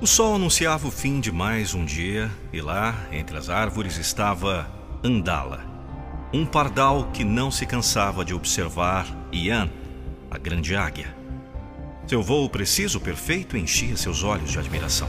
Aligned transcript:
O 0.00 0.06
sol 0.06 0.36
anunciava 0.36 0.86
o 0.86 0.92
fim 0.92 1.18
de 1.18 1.32
mais 1.32 1.74
um 1.74 1.84
dia 1.84 2.30
e 2.52 2.60
lá, 2.60 2.94
entre 3.10 3.36
as 3.36 3.50
árvores, 3.50 3.96
estava 3.98 4.70
Andala, 5.02 5.64
um 6.32 6.46
pardal 6.46 7.10
que 7.12 7.24
não 7.24 7.50
se 7.50 7.66
cansava 7.66 8.24
de 8.24 8.32
observar 8.32 9.08
Ian, 9.32 9.68
a 10.30 10.38
grande 10.38 10.76
águia. 10.76 11.12
Seu 12.06 12.22
voo 12.22 12.48
preciso, 12.48 13.00
perfeito, 13.00 13.56
enchia 13.56 13.96
seus 13.96 14.22
olhos 14.22 14.52
de 14.52 14.58
admiração. 14.60 15.08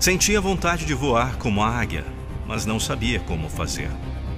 Sentia 0.00 0.40
vontade 0.40 0.84
de 0.84 0.92
voar 0.92 1.36
como 1.36 1.62
a 1.62 1.68
águia, 1.68 2.04
mas 2.44 2.66
não 2.66 2.80
sabia 2.80 3.20
como 3.20 3.48
fazer. 3.48 3.88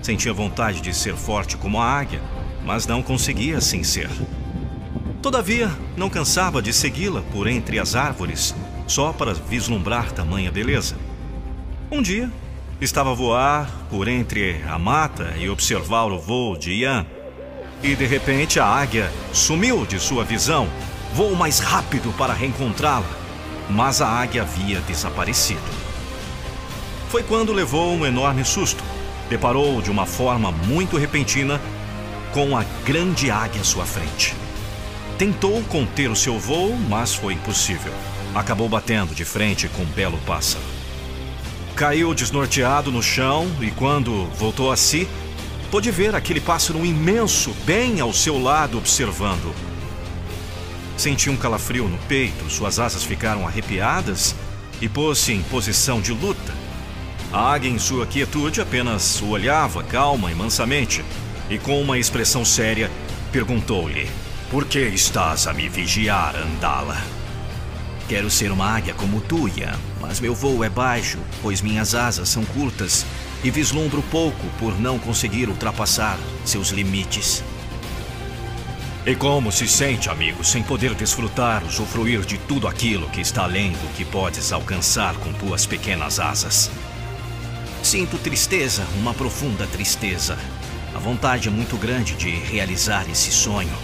Sentia 0.02 0.34
vontade 0.34 0.82
de 0.82 0.92
ser 0.92 1.16
forte 1.16 1.56
como 1.56 1.80
a 1.80 1.86
águia, 1.86 2.20
mas 2.66 2.86
não 2.86 3.02
conseguia 3.02 3.56
assim 3.56 3.82
ser. 3.82 4.10
Todavia, 5.22 5.70
não 5.96 6.10
cansava 6.10 6.60
de 6.60 6.70
segui-la 6.70 7.22
por 7.32 7.46
entre 7.46 7.78
as 7.78 7.94
árvores, 7.94 8.54
só 8.88 9.12
para 9.12 9.34
vislumbrar 9.34 10.10
tamanha 10.10 10.50
beleza. 10.50 10.96
Um 11.90 12.02
dia, 12.02 12.30
estava 12.80 13.12
a 13.12 13.14
voar 13.14 13.70
por 13.90 14.08
entre 14.08 14.62
a 14.68 14.78
mata 14.78 15.34
e 15.38 15.48
observar 15.48 16.06
o 16.06 16.18
voo 16.18 16.56
de 16.56 16.72
Ian. 16.72 17.06
E 17.82 17.94
de 17.94 18.06
repente 18.06 18.58
a 18.58 18.66
águia 18.66 19.12
sumiu 19.32 19.86
de 19.86 20.00
sua 20.00 20.24
visão. 20.24 20.68
Voou 21.14 21.36
mais 21.36 21.60
rápido 21.60 22.12
para 22.16 22.32
reencontrá-la, 22.32 23.06
mas 23.70 24.00
a 24.00 24.08
águia 24.08 24.42
havia 24.42 24.80
desaparecido. 24.80 25.60
Foi 27.08 27.22
quando 27.22 27.52
levou 27.52 27.94
um 27.94 28.04
enorme 28.04 28.44
susto. 28.44 28.82
Deparou 29.30 29.80
de 29.82 29.90
uma 29.90 30.06
forma 30.06 30.50
muito 30.50 30.96
repentina 30.96 31.60
com 32.32 32.56
a 32.56 32.64
grande 32.84 33.30
águia 33.30 33.60
à 33.60 33.64
sua 33.64 33.84
frente. 33.84 34.34
Tentou 35.16 35.62
conter 35.64 36.10
o 36.10 36.16
seu 36.16 36.38
voo, 36.38 36.76
mas 36.88 37.14
foi 37.14 37.34
impossível. 37.34 37.92
Acabou 38.38 38.68
batendo 38.68 39.16
de 39.16 39.24
frente 39.24 39.66
com 39.66 39.82
um 39.82 39.86
belo 39.86 40.16
pássaro. 40.18 40.62
Caiu 41.74 42.14
desnorteado 42.14 42.88
no 42.92 43.02
chão 43.02 43.50
e, 43.60 43.68
quando 43.72 44.26
voltou 44.26 44.70
a 44.70 44.76
si, 44.76 45.08
pôde 45.72 45.90
ver 45.90 46.14
aquele 46.14 46.40
pássaro 46.40 46.86
imenso 46.86 47.50
bem 47.66 47.98
ao 47.98 48.12
seu 48.12 48.40
lado 48.40 48.78
observando. 48.78 49.52
Sentiu 50.96 51.32
um 51.32 51.36
calafrio 51.36 51.88
no 51.88 51.98
peito, 52.06 52.48
suas 52.48 52.78
asas 52.78 53.02
ficaram 53.02 53.44
arrepiadas 53.44 54.36
e 54.80 54.88
pôs-se 54.88 55.32
em 55.32 55.42
posição 55.42 56.00
de 56.00 56.12
luta. 56.12 56.54
A 57.32 57.54
águia, 57.54 57.70
em 57.70 57.78
sua 57.80 58.06
quietude, 58.06 58.60
apenas 58.60 59.20
o 59.20 59.30
olhava 59.30 59.82
calma 59.82 60.30
e 60.30 60.34
mansamente 60.36 61.04
e, 61.50 61.58
com 61.58 61.82
uma 61.82 61.98
expressão 61.98 62.44
séria, 62.44 62.88
perguntou-lhe: 63.32 64.08
Por 64.48 64.64
que 64.64 64.78
estás 64.78 65.48
a 65.48 65.52
me 65.52 65.68
vigiar, 65.68 66.36
Andala? 66.36 67.17
Quero 68.08 68.30
ser 68.30 68.50
uma 68.50 68.64
águia 68.64 68.94
como 68.94 69.20
tu, 69.20 69.50
mas 70.00 70.18
meu 70.18 70.34
voo 70.34 70.64
é 70.64 70.70
baixo, 70.70 71.18
pois 71.42 71.60
minhas 71.60 71.94
asas 71.94 72.30
são 72.30 72.42
curtas 72.42 73.04
e 73.44 73.50
vislumbro 73.50 74.02
pouco 74.10 74.46
por 74.58 74.80
não 74.80 74.98
conseguir 74.98 75.48
ultrapassar 75.50 76.18
seus 76.42 76.70
limites. 76.70 77.44
E 79.04 79.14
como 79.14 79.52
se 79.52 79.68
sente, 79.68 80.08
amigo, 80.08 80.42
sem 80.42 80.62
poder 80.62 80.94
desfrutar, 80.94 81.62
usufruir 81.64 82.20
de 82.22 82.38
tudo 82.38 82.66
aquilo 82.66 83.10
que 83.10 83.20
está 83.20 83.44
além 83.44 83.72
do 83.72 83.94
que 83.94 84.06
podes 84.06 84.52
alcançar 84.52 85.14
com 85.16 85.30
tuas 85.34 85.66
pequenas 85.66 86.18
asas? 86.18 86.70
Sinto 87.82 88.16
tristeza, 88.18 88.86
uma 88.98 89.12
profunda 89.12 89.66
tristeza. 89.66 90.38
A 90.94 90.98
vontade 90.98 91.48
é 91.48 91.50
muito 91.50 91.76
grande 91.76 92.14
de 92.14 92.30
realizar 92.30 93.08
esse 93.10 93.30
sonho. 93.30 93.76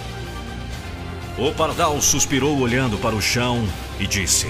O 1.37 1.53
pardal 1.53 2.01
suspirou 2.01 2.59
olhando 2.59 2.97
para 2.99 3.15
o 3.15 3.21
chão 3.21 3.67
e 3.99 4.07
disse: 4.07 4.49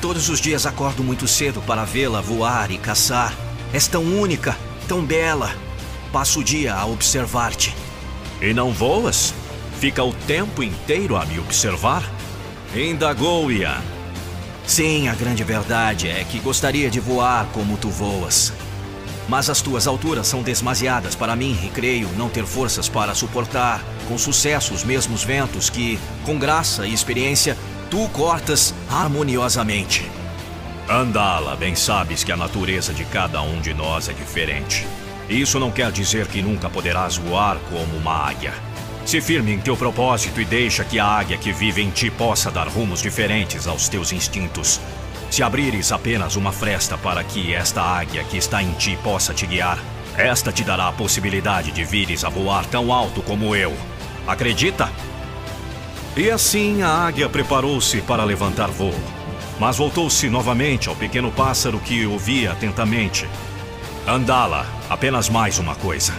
Todos 0.00 0.28
os 0.28 0.40
dias 0.40 0.66
acordo 0.66 1.04
muito 1.04 1.28
cedo 1.28 1.60
para 1.62 1.84
vê-la 1.84 2.20
voar 2.20 2.70
e 2.70 2.78
caçar. 2.78 3.36
És 3.72 3.86
tão 3.86 4.02
única, 4.02 4.56
tão 4.88 5.04
bela. 5.04 5.54
Passo 6.12 6.40
o 6.40 6.44
dia 6.44 6.74
a 6.74 6.86
observar-te. 6.86 7.74
E 8.40 8.52
não 8.54 8.72
voas? 8.72 9.34
Fica 9.78 10.02
o 10.02 10.12
tempo 10.12 10.62
inteiro 10.62 11.16
a 11.16 11.24
me 11.24 11.38
observar? 11.38 12.02
Indagou 12.74 13.52
Ian. 13.52 13.80
Sim, 14.66 15.08
a 15.08 15.14
grande 15.14 15.44
verdade 15.44 16.08
é 16.08 16.24
que 16.24 16.38
gostaria 16.38 16.90
de 16.90 17.00
voar 17.00 17.46
como 17.52 17.76
tu 17.76 17.90
voas. 17.90 18.52
Mas 19.28 19.50
as 19.50 19.60
tuas 19.60 19.86
alturas 19.86 20.26
são 20.26 20.42
demasiadas 20.42 21.14
para 21.14 21.36
mim 21.36 21.58
e 21.64 21.68
creio 21.68 22.08
não 22.16 22.28
ter 22.28 22.44
forças 22.44 22.88
para 22.88 23.14
suportar 23.14 23.82
com 24.08 24.18
sucesso 24.18 24.74
os 24.74 24.82
mesmos 24.82 25.22
ventos 25.22 25.70
que, 25.70 25.98
com 26.24 26.38
graça 26.38 26.86
e 26.86 26.92
experiência, 26.92 27.56
tu 27.90 28.08
cortas 28.10 28.72
harmoniosamente. 28.88 30.08
Andala, 30.88 31.56
bem 31.56 31.74
sabes 31.74 32.22
que 32.22 32.30
a 32.30 32.36
natureza 32.36 32.94
de 32.94 33.04
cada 33.04 33.42
um 33.42 33.60
de 33.60 33.74
nós 33.74 34.08
é 34.08 34.12
diferente. 34.12 34.86
Isso 35.28 35.58
não 35.58 35.72
quer 35.72 35.90
dizer 35.90 36.28
que 36.28 36.40
nunca 36.40 36.70
poderás 36.70 37.16
voar 37.16 37.58
como 37.68 37.96
uma 37.96 38.28
águia. 38.28 38.54
Se 39.04 39.20
firme 39.20 39.52
em 39.52 39.60
teu 39.60 39.76
propósito 39.76 40.40
e 40.40 40.44
deixa 40.44 40.84
que 40.84 41.00
a 41.00 41.04
águia 41.04 41.36
que 41.36 41.52
vive 41.52 41.82
em 41.82 41.90
ti 41.90 42.10
possa 42.10 42.48
dar 42.48 42.68
rumos 42.68 43.02
diferentes 43.02 43.66
aos 43.66 43.88
teus 43.88 44.12
instintos. 44.12 44.80
Se 45.28 45.42
abrires 45.42 45.90
apenas 45.90 46.36
uma 46.36 46.52
fresta 46.52 46.96
para 46.96 47.24
que 47.24 47.52
esta 47.52 47.82
águia 47.82 48.22
que 48.22 48.36
está 48.36 48.62
em 48.62 48.72
ti 48.72 48.96
possa 49.02 49.34
te 49.34 49.46
guiar, 49.46 49.78
esta 50.16 50.52
te 50.52 50.62
dará 50.62 50.88
a 50.88 50.92
possibilidade 50.92 51.72
de 51.72 51.84
vires 51.84 52.24
a 52.24 52.28
voar 52.28 52.64
tão 52.66 52.92
alto 52.92 53.20
como 53.22 53.56
eu. 53.56 53.76
Acredita? 54.28 54.88
E 56.16 56.28
assim 56.28 56.82
a 56.82 56.88
águia 56.88 57.28
preparou-se 57.28 58.02
para 58.02 58.24
levantar 58.24 58.68
voo. 58.68 58.94
Mas 59.60 59.76
voltou-se 59.76 60.28
novamente 60.28 60.88
ao 60.88 60.96
pequeno 60.96 61.30
pássaro 61.30 61.78
que 61.78 62.04
ouvia 62.04 62.50
atentamente. 62.52 63.28
Andala, 64.06 64.66
apenas 64.88 65.28
mais 65.28 65.58
uma 65.58 65.76
coisa. 65.76 66.12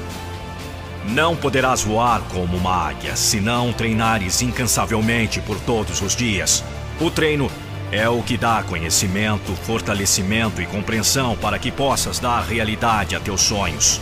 Não 1.05 1.35
poderás 1.35 1.83
voar 1.83 2.21
como 2.29 2.55
uma 2.55 2.87
águia 2.87 3.15
se 3.15 3.41
não 3.41 3.73
treinares 3.73 4.41
incansavelmente 4.41 5.41
por 5.41 5.59
todos 5.59 6.01
os 6.01 6.15
dias. 6.15 6.63
O 6.99 7.11
treino 7.11 7.51
é 7.91 8.07
o 8.07 8.23
que 8.23 8.37
dá 8.37 8.63
conhecimento, 8.63 9.53
fortalecimento 9.65 10.61
e 10.61 10.65
compreensão 10.65 11.35
para 11.35 11.59
que 11.59 11.69
possas 11.71 12.17
dar 12.17 12.41
realidade 12.43 13.15
a 13.15 13.19
teus 13.19 13.41
sonhos. 13.41 13.99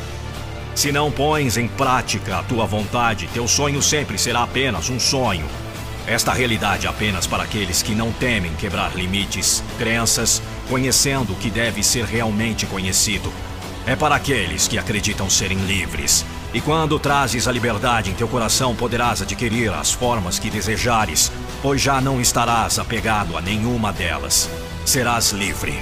Se 0.76 0.92
não 0.92 1.12
pões 1.12 1.58
em 1.58 1.68
prática 1.68 2.38
a 2.38 2.44
tua 2.44 2.66
vontade, 2.66 3.28
teu 3.34 3.48
sonho 3.48 3.82
sempre 3.82 4.18
será 4.20 4.44
apenas 4.44 4.90
um 4.90 5.00
sonho. 5.00 5.48
Esta 6.10 6.34
realidade 6.34 6.88
é 6.88 6.90
apenas 6.90 7.28
para 7.28 7.44
aqueles 7.44 7.84
que 7.84 7.94
não 7.94 8.12
temem 8.12 8.52
quebrar 8.56 8.96
limites, 8.96 9.64
crenças, 9.78 10.42
conhecendo 10.68 11.34
o 11.34 11.36
que 11.36 11.52
deve 11.52 11.84
ser 11.84 12.04
realmente 12.04 12.66
conhecido. 12.66 13.32
É 13.86 13.96
para 13.96 14.16
aqueles 14.16 14.68
que 14.68 14.80
acreditam 14.80 15.30
serem 15.30 15.60
livres. 15.68 16.26
E 16.52 16.60
quando 16.60 16.98
trazes 16.98 17.48
a 17.48 17.52
liberdade 17.52 18.10
em 18.10 18.16
teu 18.16 18.28
coração, 18.28 18.76
poderás 18.76 19.22
adquirir 19.22 19.72
as 19.72 19.92
formas 19.92 20.40
que 20.40 20.50
desejares, 20.50 21.32
pois 21.62 21.80
já 21.80 22.02
não 22.02 22.20
estarás 22.20 22.80
apegado 22.80 23.38
a 23.38 23.42
nenhuma 23.42 23.94
delas. 23.94 24.50
Serás 24.88 25.30
livre. 25.30 25.80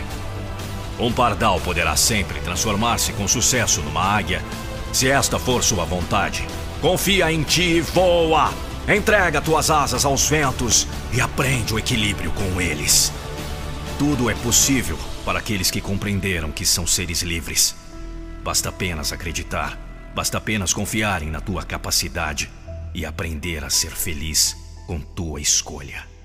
Um 0.99 1.09
pardal 1.09 1.61
poderá 1.61 1.95
sempre 1.95 2.41
transformar-se 2.41 3.13
com 3.13 3.29
sucesso 3.29 3.81
numa 3.81 4.03
águia, 4.03 4.43
se 4.91 5.09
esta 5.09 5.39
for 5.39 5.63
sua 5.63 5.85
vontade. 5.85 6.45
Confia 6.81 7.31
em 7.31 7.43
ti 7.43 7.77
e 7.77 7.81
voa! 7.81 8.66
Entrega 8.87 9.41
tuas 9.41 9.69
asas 9.69 10.05
aos 10.05 10.29
ventos 10.29 10.87
e 11.11 11.19
aprende 11.19 11.73
o 11.73 11.79
equilíbrio 11.79 12.31
com 12.31 12.61
eles. 12.61 13.11
Tudo 13.99 14.29
é 14.29 14.33
possível 14.35 14.97
para 15.25 15.39
aqueles 15.39 15.69
que 15.69 15.81
compreenderam 15.81 16.53
que 16.53 16.65
são 16.65 16.87
seres 16.87 17.21
livres. 17.21 17.75
Basta 18.45 18.69
apenas 18.69 19.11
acreditar, 19.11 19.77
basta 20.15 20.37
apenas 20.37 20.73
confiarem 20.73 21.29
na 21.29 21.41
tua 21.41 21.63
capacidade 21.63 22.49
e 22.93 23.05
aprender 23.05 23.61
a 23.65 23.69
ser 23.69 23.91
feliz 23.91 24.55
com 24.87 25.01
tua 25.01 25.41
escolha. 25.41 26.16